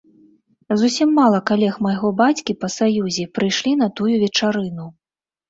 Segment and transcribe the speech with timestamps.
[0.81, 4.91] Зусім мала калег майго бацькі па саюзе прыйшлі на тую вечарыну.